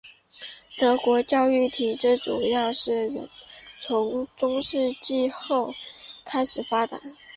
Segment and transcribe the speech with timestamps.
[0.79, 3.29] 德国教育体制主要是
[3.79, 5.75] 从中世纪后
[6.25, 6.99] 开始发展。